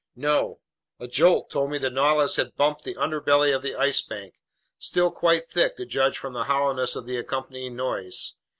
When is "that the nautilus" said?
1.77-2.37